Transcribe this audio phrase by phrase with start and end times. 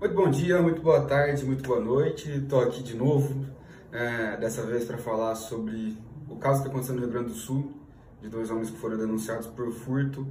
[0.00, 2.30] Muito bom dia, muito boa tarde, muito boa noite.
[2.30, 3.44] Estou aqui de novo,
[3.92, 5.94] é, dessa vez para falar sobre
[6.26, 7.70] o caso que está acontecendo no Rio Grande do Sul,
[8.18, 10.26] de dois homens que foram denunciados por furto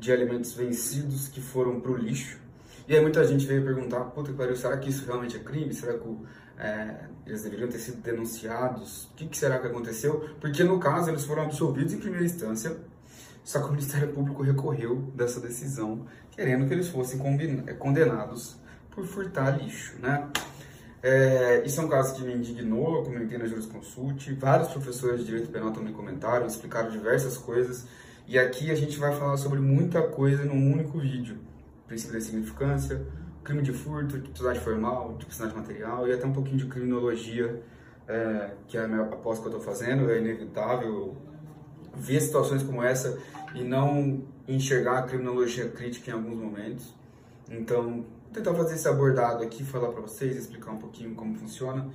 [0.00, 2.40] de alimentos vencidos que foram para o lixo.
[2.88, 5.72] E aí muita gente veio perguntar, puta que pariu, será que isso realmente é crime?
[5.72, 6.18] Será que
[6.58, 9.04] é, eles deveriam ter sido denunciados?
[9.12, 10.28] O que, que será que aconteceu?
[10.40, 12.76] Porque no caso eles foram absolvidos em primeira instância,
[13.44, 17.20] só que o Ministério Público recorreu dessa decisão, querendo que eles fossem
[17.78, 18.63] condenados
[18.94, 20.28] por furtar lixo, né?
[21.02, 25.26] É, isso é um caso que me indignou, eu comentei na Jurisconsult, vários professores de
[25.26, 27.86] Direito Penal também comentaram, explicaram diversas coisas,
[28.26, 31.36] e aqui a gente vai falar sobre muita coisa num único vídeo.
[31.86, 33.06] Princípio da significância,
[33.42, 37.62] crime de furto, tipicidade formal, tipicidade material e até um pouquinho de criminologia,
[38.08, 41.14] é, que é a minha aposta que eu estou fazendo, é inevitável
[41.94, 43.18] ver situações como essa
[43.54, 46.94] e não enxergar a criminologia crítica em alguns momentos.
[47.50, 51.88] Então, tentar fazer esse abordado aqui, falar para vocês, explicar um pouquinho como funciona.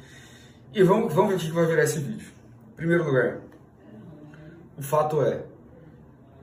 [0.73, 2.31] E vamos, vamos ver o que vai virar esse vídeo.
[2.71, 3.41] Em primeiro lugar,
[4.77, 5.43] o fato é,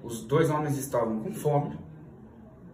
[0.04, 1.78] os dois homens estavam com fome,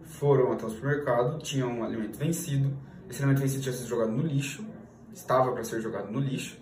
[0.03, 2.75] foram até o supermercado, tinham um alimento vencido,
[3.09, 4.65] esse alimento vencido tinha sido jogado no lixo,
[5.13, 6.59] estava para ser jogado no lixo,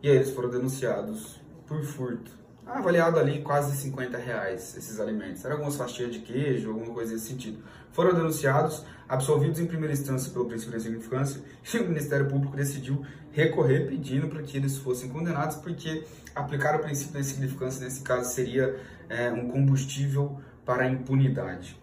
[0.00, 2.30] e aí eles foram denunciados por furto
[2.66, 5.44] avaliado ali quase 50 reais esses alimentos.
[5.44, 7.62] Eram algumas fatias de queijo, alguma coisa nesse sentido.
[7.92, 11.42] Foram denunciados, absolvidos em primeira instância pelo princípio da significância,
[11.74, 16.80] e o Ministério Público decidiu recorrer pedindo para que eles fossem condenados, porque aplicar o
[16.80, 21.80] princípio da significância nesse caso seria é, um combustível para a impunidade.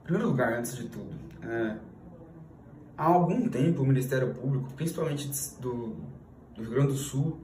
[0.00, 1.76] Em primeiro lugar, antes de tudo, é,
[2.96, 5.96] há algum tempo o Ministério Público, principalmente do,
[6.54, 7.38] do Rio Grande do Sul,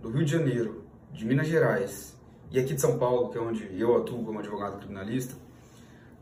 [0.00, 0.85] do Rio de Janeiro,
[1.16, 2.14] de Minas Gerais
[2.50, 5.34] e aqui de São Paulo, que é onde eu atuo como advogado criminalista,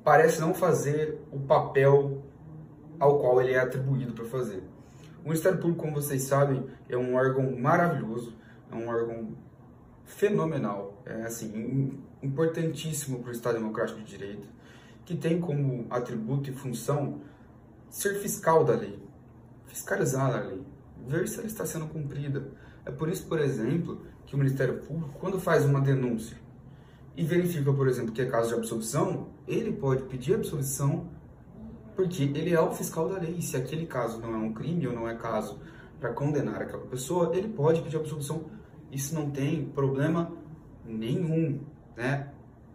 [0.05, 2.23] parece não fazer o papel
[2.99, 4.63] ao qual ele é atribuído para fazer.
[5.21, 8.37] O Ministério Público, como vocês sabem, é um órgão maravilhoso,
[8.71, 9.37] é um órgão
[10.05, 14.47] fenomenal, é assim, importantíssimo para o Estado Democrático de Direito,
[15.05, 17.21] que tem como atributo e função
[17.91, 19.03] ser fiscal da lei,
[19.67, 20.63] fiscalizar a lei,
[21.07, 22.47] ver se ela está sendo cumprida.
[22.87, 24.03] É por isso, por exemplo,
[24.35, 26.37] que o Ministério Público, quando faz uma denúncia
[27.17, 31.09] e verifica, por exemplo, que é caso de absolvição, ele pode pedir absolvição
[31.95, 33.41] porque ele é o fiscal da lei.
[33.41, 35.61] Se aquele caso não é um crime ou não é caso
[36.01, 38.47] para condenar aquela pessoa, ele pode pedir absolvição.
[38.91, 40.33] Isso não tem problema
[40.85, 41.61] nenhum,
[41.97, 42.31] né?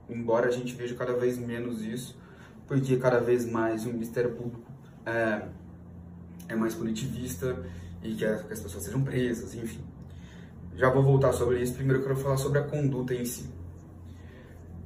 [0.09, 2.17] Embora a gente veja cada vez menos isso,
[2.65, 4.71] porque cada vez mais o Ministério Público
[5.05, 5.45] é,
[6.47, 7.61] é mais punitivista
[8.01, 9.88] e quer que as pessoas sejam presas, enfim.
[10.79, 11.73] Já vou voltar sobre isso.
[11.73, 13.49] Primeiro eu quero falar sobre a conduta em si.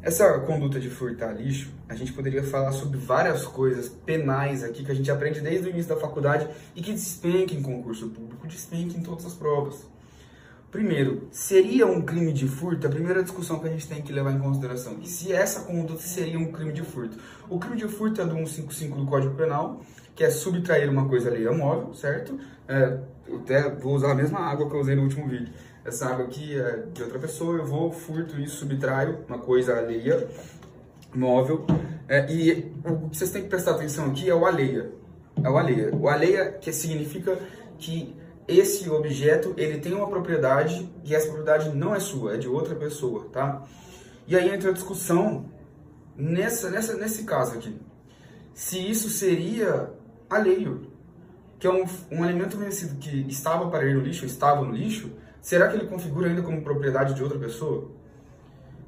[0.02, 4.92] Essa conduta de furtar lixo, a gente poderia falar sobre várias coisas penais aqui que
[4.92, 8.98] a gente aprende desde o início da faculdade e que despenca em concurso público, despenca
[8.98, 9.86] em todas as provas.
[10.72, 12.88] Primeiro, seria um crime de furto?
[12.88, 14.98] A primeira discussão que a gente tem que levar em consideração.
[15.00, 17.20] E se essa conduta seria um crime de furto?
[17.48, 19.80] O crime de furto é do 155 do Código Penal,
[20.16, 22.36] que é subtrair uma coisa alheia móvel, certo?
[22.68, 25.54] É, eu até vou usar a mesma água que eu usei no último vídeo
[25.86, 30.28] essa água aqui é de outra pessoa, eu vou, furto isso, subtraio uma coisa alheia,
[31.14, 31.66] móvel,
[32.08, 34.92] é, e o que vocês têm que prestar atenção aqui é o alheia.
[35.44, 35.96] É o alheia.
[35.96, 37.38] O alheia que significa
[37.78, 38.16] que
[38.48, 42.76] esse objeto ele tem uma propriedade e essa propriedade não é sua, é de outra
[42.76, 43.64] pessoa, tá?
[44.28, 45.46] E aí entra a discussão
[46.16, 47.76] nessa, nessa, nesse caso aqui.
[48.54, 49.92] Se isso seria
[50.30, 50.88] alheio,
[51.58, 55.12] que é um, um alimento vencido que estava para ir no lixo, estava no lixo,
[55.44, 57.92] será que ele configura ainda como propriedade de outra pessoa?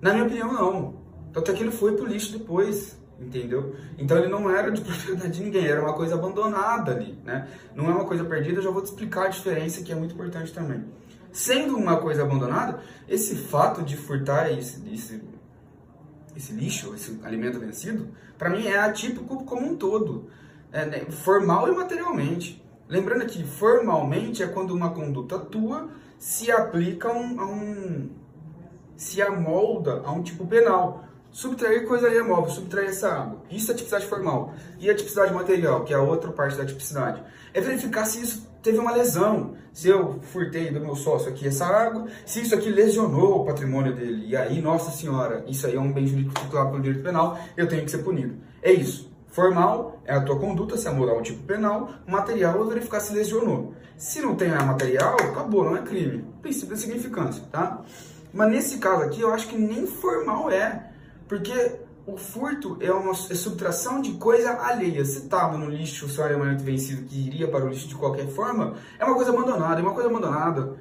[0.02, 0.96] Na minha opinião, não.
[1.34, 3.76] Tanto é que ele foi pro lixo depois, entendeu?
[3.98, 7.48] Então ele não era de propriedade de ninguém, era uma coisa abandonada ali, né?
[7.76, 10.54] Não é uma coisa perdida, já vou te explicar a diferença que é muito importante
[10.54, 10.86] também.
[11.32, 12.80] Sendo uma coisa abandonada,
[13.10, 15.22] esse fato de furtar esse, esse,
[16.34, 20.30] esse lixo, esse alimento vencido, para mim é atípico como um todo,
[20.72, 21.00] é, né?
[21.10, 22.64] formal e materialmente.
[22.88, 25.90] Lembrando que formalmente é quando uma conduta tua
[26.26, 28.10] se aplica a um, a um
[28.98, 31.04] se amolda a um tipo penal.
[31.30, 33.44] Subtrair coisa ali é subtrair essa água.
[33.52, 34.52] Isso é tipicidade formal.
[34.80, 37.22] E a tipicidade material, que é a outra parte da tipicidade,
[37.54, 39.54] é verificar se isso teve uma lesão.
[39.72, 43.94] Se eu furtei do meu sócio aqui essa água, se isso aqui lesionou o patrimônio
[43.94, 44.26] dele.
[44.26, 47.68] E aí, nossa senhora, isso aí é um bem jurídico titulado pelo direito penal, eu
[47.68, 48.36] tenho que ser punido.
[48.64, 49.15] É isso.
[49.36, 51.90] Formal é a tua conduta, se amoldar um tipo penal.
[52.08, 53.74] Material é verificar se lesionou.
[53.98, 56.26] Se não tem a material, acabou, não é crime.
[56.42, 57.82] Princípio da significância, tá?
[58.34, 60.90] Mas nesse caso aqui, eu acho que nem formal é.
[61.28, 61.52] Porque
[62.08, 65.04] o furto é uma é subtração de coisa alheia.
[65.04, 68.28] Se estava no lixo, o seu armamento vencido que iria para o lixo de qualquer
[68.28, 69.82] forma, é uma coisa abandonada.
[69.82, 70.78] E uma coisa abandonada,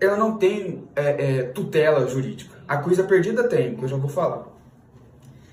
[0.00, 2.56] ela não tem é, é, tutela jurídica.
[2.66, 4.49] A coisa perdida tem, que eu já vou falar.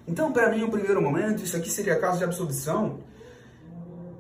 [0.08, 3.00] Então, para mim, no primeiro momento, isso aqui seria caso de absolvição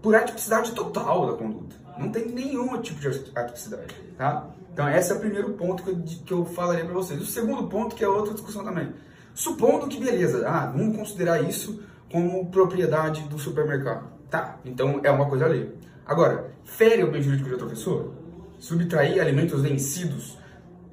[0.01, 1.75] por atipicidade total da conduta.
[1.97, 4.49] Não tem nenhum tipo de atipicidade, tá?
[4.73, 7.19] Então, esse é o primeiro ponto que eu, que eu falaria para vocês.
[7.19, 8.93] O segundo ponto, que é outra discussão também.
[9.33, 11.81] Supondo que, beleza, ah, vamos considerar isso
[12.11, 14.07] como propriedade do supermercado.
[14.29, 15.73] Tá, então é uma coisa ali.
[16.05, 18.13] Agora, fere o bem jurídico de outra pessoa?
[18.59, 20.37] Subtrair alimentos vencidos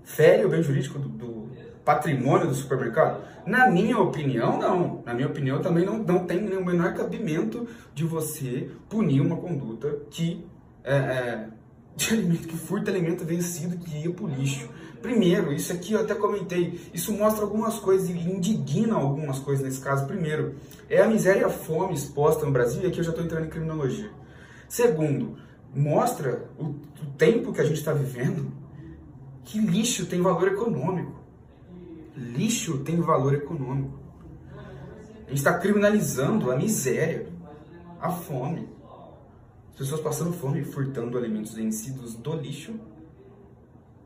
[0.04, 1.48] fere o bem jurídico do, do
[1.84, 3.22] patrimônio do supermercado?
[3.46, 5.02] Na minha opinião, não.
[5.04, 9.98] Na minha opinião, também não, não tem o menor cabimento de você punir uma conduta
[10.10, 10.44] que
[10.82, 11.48] é, é,
[11.96, 14.68] de alimento que furta alimento vencido que ia pro lixo.
[15.00, 19.80] Primeiro, isso aqui eu até comentei, isso mostra algumas coisas e indigna algumas coisas nesse
[19.80, 20.06] caso.
[20.06, 20.54] Primeiro,
[20.88, 23.44] é a miséria e a fome exposta no Brasil, e aqui eu já estou entrando
[23.44, 24.10] em criminologia.
[24.66, 25.36] Segundo,
[25.74, 28.50] mostra o, o tempo que a gente está vivendo
[29.44, 31.23] que lixo tem valor econômico.
[32.16, 33.98] Lixo tem valor econômico.
[35.26, 37.26] A gente está criminalizando a miséria,
[38.00, 38.68] a fome.
[39.70, 42.74] As pessoas passando fome e furtando alimentos vencidos do lixo.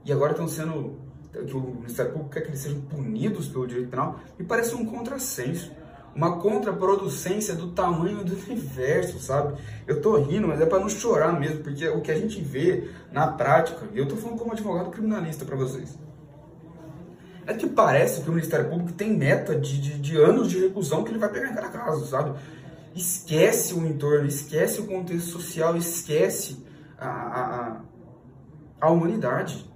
[0.04, 0.98] E agora estão sendo.
[1.32, 4.18] que o Ministério Público quer que eles sejam punidos pelo direito penal.
[4.38, 5.70] Me parece um contrassenso.
[6.14, 9.60] Uma contraproducência do tamanho do universo, sabe?
[9.86, 12.90] Eu tô rindo, mas é para não chorar mesmo, porque o que a gente vê
[13.12, 15.96] na prática, e eu tô falando como advogado criminalista para vocês,
[17.48, 21.02] é que parece que o Ministério Público tem meta de, de, de anos de reclusão
[21.02, 22.38] que ele vai pegar em cada caso, sabe?
[22.98, 26.64] esquece o entorno, esquece o contexto social, esquece
[26.98, 27.80] a, a,
[28.80, 29.70] a humanidade,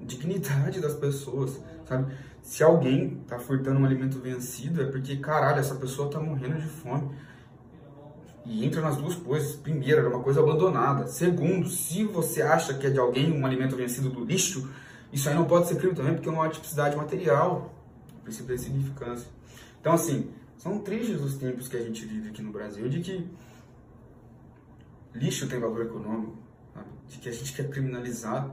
[0.00, 2.12] a dignidade das pessoas, sabe?
[2.42, 6.66] Se alguém tá furtando um alimento vencido, é porque, caralho, essa pessoa tá morrendo de
[6.66, 7.10] fome.
[8.46, 9.54] E entra nas duas coisas.
[9.54, 11.06] Primeiro, era uma coisa abandonada.
[11.06, 14.70] Segundo, se você acha que é de alguém um alimento vencido do lixo,
[15.12, 17.74] isso aí não pode ser crime também, porque é uma tipicidade material.
[18.18, 19.28] O princípio da significância.
[19.80, 23.28] Então, assim, são tristes os tempos que a gente vive aqui no Brasil de que
[25.14, 26.36] lixo tem valor econômico,
[26.74, 26.86] sabe?
[27.08, 28.50] de que a gente quer criminalizar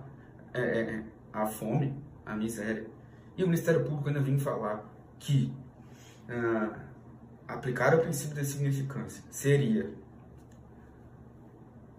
[0.53, 1.93] é, é, é, a fome,
[2.25, 2.87] a miséria.
[3.35, 4.83] E o Ministério Público ainda vem falar
[5.19, 5.53] que
[6.29, 6.79] ah,
[7.47, 9.89] aplicar o princípio da significância seria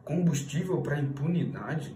[0.05, 1.95] combustível para impunidade.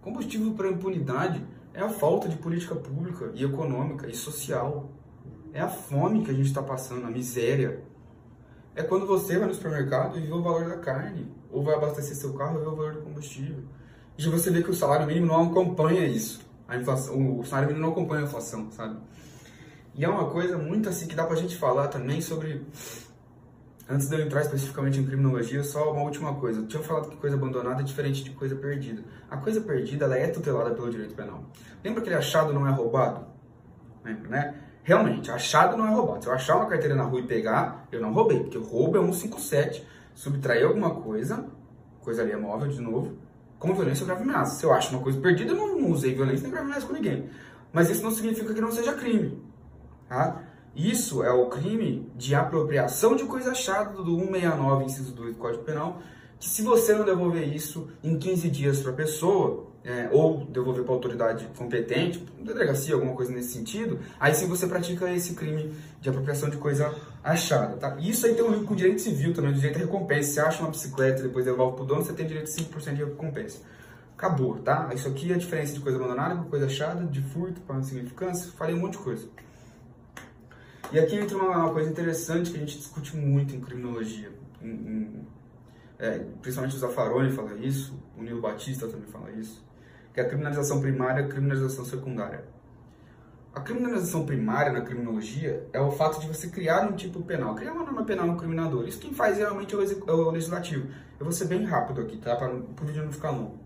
[0.00, 4.90] Combustível para impunidade é a falta de política pública e econômica e social.
[5.52, 7.82] É a fome que a gente está passando, a miséria.
[8.74, 12.16] É quando você vai no supermercado e vê o valor da carne, ou vai abastecer
[12.16, 13.64] seu carro e vê o valor do combustível.
[14.16, 16.46] E você vê que o salário mínimo não acompanha isso.
[16.66, 18.98] A inflação, o salário mínimo não acompanha a inflação, sabe?
[19.94, 22.64] E é uma coisa muito assim que dá pra gente falar também sobre.
[23.90, 26.62] Antes de eu entrar especificamente em criminologia, só uma última coisa.
[26.66, 29.02] Tinha falado que coisa abandonada é diferente de coisa perdida.
[29.30, 31.42] A coisa perdida ela é tutelada pelo direito penal.
[31.82, 33.24] Lembra que aquele achado não é roubado?
[34.04, 34.54] Lembra, né?
[34.82, 36.22] Realmente, achado não é roubado.
[36.22, 39.00] Se eu achar uma carteira na rua e pegar, eu não roubei, porque roubo é
[39.00, 39.86] 157.
[40.14, 41.46] Subtrair alguma coisa,
[42.02, 43.16] coisa ali é móvel de novo,
[43.58, 44.56] com violência ou grave ameaça.
[44.56, 47.30] Se eu acho uma coisa perdida, eu não usei violência nem grave ameaça com ninguém.
[47.72, 49.42] Mas isso não significa que não seja crime.
[50.08, 50.42] Tá?
[50.78, 55.64] Isso é o crime de apropriação de coisa achada do 169, inciso 2 do Código
[55.64, 56.00] Penal,
[56.38, 60.84] que se você não devolver isso em 15 dias para a pessoa, é, ou devolver
[60.84, 65.74] para a autoridade competente, delegacia, alguma coisa nesse sentido, aí sim você pratica esse crime
[66.00, 66.94] de apropriação de coisa
[67.24, 67.76] achada.
[67.76, 67.96] Tá?
[67.98, 70.30] Isso aí tem um link com direito civil também, direito à recompensa.
[70.30, 72.94] Você acha uma bicicleta e depois devolve para o dono, você tem direito a 5%
[72.94, 73.58] de recompensa.
[74.16, 74.90] Acabou, tá?
[74.94, 78.52] Isso aqui é a diferença de coisa abandonada com coisa achada, de furto para insignificância,
[78.56, 79.26] falei um monte de coisa.
[80.92, 84.30] E aqui entra uma, uma, coisa interessante que a gente discute muito em criminologia.
[84.62, 85.26] Em, em,
[85.98, 89.68] é, principalmente o Zaffaroni fala isso, o Nilo Batista também fala isso
[90.18, 92.44] que é a criminalização primária e a criminalização secundária.
[93.54, 97.72] A criminalização primária na criminologia é o fato de você criar um tipo penal, criar
[97.72, 98.88] uma norma penal no criminador.
[98.88, 100.88] Isso quem faz realmente é o, é legislativo.
[101.20, 102.34] Eu vou ser bem rápido aqui, tá?
[102.34, 103.60] Para o vídeo não ficar longo.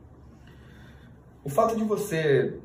[1.43, 2.59] O fato de você,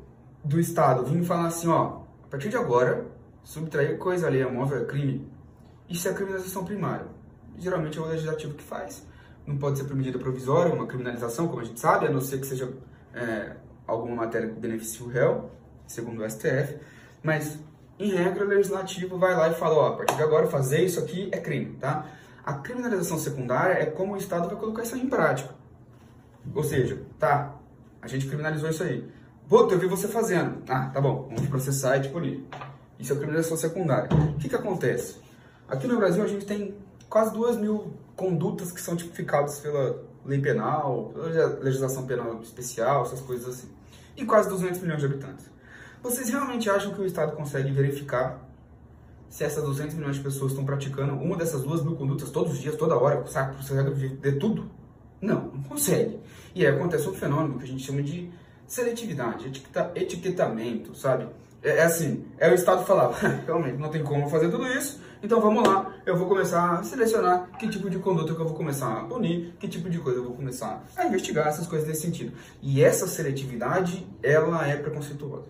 [0.44, 3.06] do Estado, vir falar assim, ó, a partir de agora,
[3.48, 5.26] subtrair coisa ali, móvel é crime,
[5.88, 7.06] isso é criminalização primária.
[7.56, 9.06] Geralmente é o legislativo que faz.
[9.46, 12.40] Não pode ser por medida provisória, uma criminalização, como a gente sabe, a não ser
[12.40, 12.70] que seja
[13.14, 15.50] é, alguma matéria que beneficie o réu,
[15.86, 16.76] segundo o STF,
[17.22, 17.58] mas
[17.98, 21.00] em regra o legislativo vai lá e fala, ó, a partir de agora fazer isso
[21.00, 22.04] aqui é crime, tá?
[22.44, 25.54] A criminalização secundária é como o Estado vai colocar isso aí em prática.
[26.54, 27.56] Ou seja, tá,
[28.02, 29.08] a gente criminalizou isso aí.
[29.48, 30.62] Puta, eu vi você fazendo.
[30.68, 32.46] Ah, tá bom, vamos processar e tipo ali.
[32.98, 34.08] Isso é criminalização secundária.
[34.12, 35.16] O que, que acontece?
[35.68, 36.74] Aqui no Brasil a gente tem
[37.08, 43.20] quase duas mil condutas que são tipificadas pela lei penal, pela legislação penal especial, essas
[43.20, 43.68] coisas assim.
[44.16, 45.46] E quase 200 milhões de habitantes.
[46.02, 48.48] Vocês realmente acham que o Estado consegue verificar
[49.28, 52.58] se essas 200 milhões de pessoas estão praticando uma dessas duas mil condutas todos os
[52.58, 54.70] dias, toda hora, sabe, por regra de tudo?
[55.20, 56.18] Não, não consegue.
[56.54, 58.30] E aí acontece um fenômeno que a gente chama de
[58.66, 61.28] seletividade, etiqueta, etiquetamento, sabe?
[61.62, 63.10] É, é, assim, é o Estado falar,
[63.46, 67.50] realmente não tem como fazer tudo isso, então vamos lá, eu vou começar a selecionar
[67.58, 70.24] que tipo de conduta que eu vou começar a punir, que tipo de coisa eu
[70.24, 72.32] vou começar a investigar, essas coisas nesse sentido.
[72.62, 75.48] E essa seletividade, ela é preconceituosa.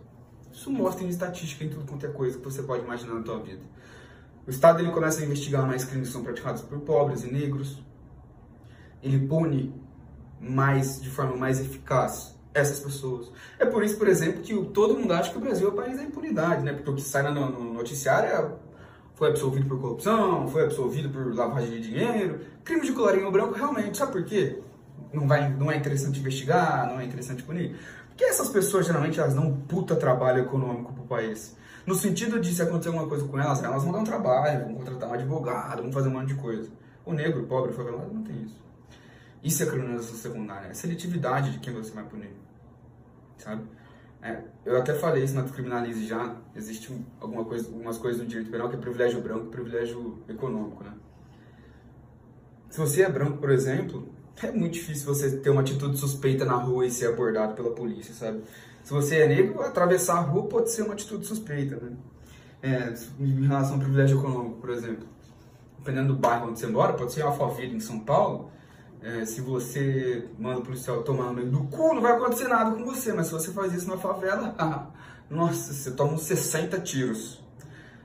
[0.51, 3.39] Isso mostra em estatística em tudo quanto é coisa que você pode imaginar na tua
[3.41, 3.61] vida.
[4.47, 7.83] O Estado ele começa a investigar mais crimes que são praticados por pobres e negros.
[9.03, 9.75] Ele pune
[10.41, 13.31] mais de forma mais eficaz essas pessoas.
[13.59, 15.97] É por isso, por exemplo, que todo mundo acha que o Brasil é o país
[15.97, 16.73] da impunidade, né?
[16.73, 18.69] Porque o que sai no, no noticiário é
[19.15, 23.99] foi absolvido por corrupção, foi absolvido por lavagem de dinheiro, crime de colarinho branco realmente,
[23.99, 24.61] sabe por quê?
[25.13, 27.77] Não, vai, não é interessante investigar, não é interessante punir.
[28.09, 31.57] Porque essas pessoas geralmente elas um puta trabalho econômico pro país.
[31.85, 34.75] No sentido de se acontecer alguma coisa com elas, elas vão dar um trabalho, vão
[34.75, 36.71] contratar um advogado, vão fazer um monte de coisa.
[37.05, 38.68] O negro, o pobre, o favelado não tem isso.
[39.43, 42.33] Isso é criminalização secundária, é seletividade de quem você vai punir.
[43.37, 43.63] Sabe?
[44.21, 48.51] É, eu até falei isso na Criminalize já, existe alguma coisa, algumas coisas no direito
[48.51, 50.93] penal que é privilégio branco e privilégio econômico, né?
[52.69, 54.09] Se você é branco, por exemplo,
[54.43, 58.13] é muito difícil você ter uma atitude suspeita na rua e ser abordado pela polícia,
[58.13, 58.43] sabe?
[58.83, 61.97] Se você é negro, atravessar a rua pode ser uma atitude suspeita, né?
[62.61, 65.07] É, em relação ao privilégio econômico, por exemplo.
[65.79, 68.51] Dependendo do bairro onde você mora, pode ser Alphaville, em São Paulo,
[69.03, 72.73] é, se você manda o policial tomar no meio do cu, não vai acontecer nada
[72.73, 73.13] com você.
[73.13, 74.55] Mas se você faz isso na favela,
[75.31, 77.43] nossa, você toma uns 60 tiros.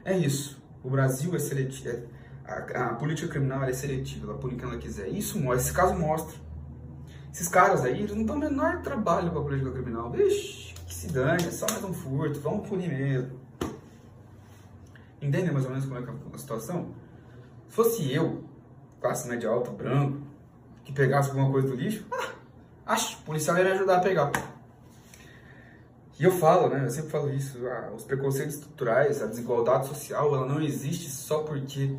[0.06, 0.62] É isso.
[0.84, 1.90] O Brasil é seletivo.
[1.90, 2.04] É,
[2.46, 5.08] a, a, política criminal é seletiva, ela pune quem ela quiser.
[5.08, 6.36] Isso mostra, esse caso mostra.
[7.34, 10.12] Esses caras aí, eles não dão o menor trabalho para a política criminal.
[10.12, 13.40] Vixe, que se dane, é só mais um furto, vamos punir mesmo.
[15.20, 16.94] Entendem mais ou menos como é, é a situação?
[17.68, 18.44] Se fosse eu,
[19.02, 20.23] classe média alta, branco,
[20.84, 22.32] que pegasse alguma coisa do lixo, ah,
[22.88, 24.32] acho, o policial ia ajudar a pegar.
[26.20, 30.36] E eu falo, né, eu sempre falo isso, ah, os preconceitos estruturais, a desigualdade social,
[30.36, 31.96] ela não existe só porque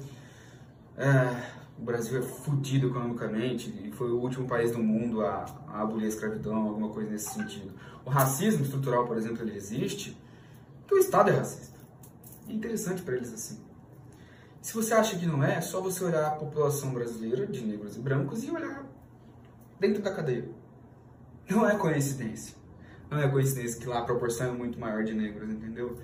[0.97, 1.43] é,
[1.79, 6.07] o Brasil é fodido economicamente e foi o último país do mundo a, a abolir
[6.07, 7.73] a escravidão, alguma coisa nesse sentido.
[8.05, 10.17] O racismo estrutural, por exemplo, ele existe
[10.83, 11.79] porque o Estado é racista.
[12.49, 13.59] É interessante para eles assim.
[14.65, 17.99] Se você acha que não é, é só você olhar a população brasileira de negros
[17.99, 18.83] e brancos e olhar
[19.79, 20.49] dentro da cadeia.
[21.51, 22.57] Não é coincidência.
[23.11, 25.99] Não é coincidência que lá a proporção é muito maior de negros, entendeu?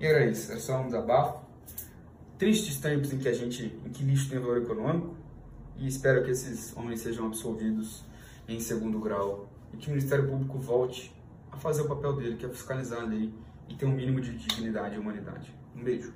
[0.00, 1.44] E era isso, era só um desabafo.
[2.38, 5.14] Tristes tempos em que a gente, em que lixo tem valor econômico,
[5.76, 8.02] e espero que esses homens sejam absolvidos
[8.48, 11.14] em segundo grau e que o Ministério Público volte
[11.52, 13.30] a fazer o papel dele, que é fiscalizar a lei
[13.68, 15.54] e ter um mínimo de dignidade e humanidade.
[15.76, 16.14] Um beijo.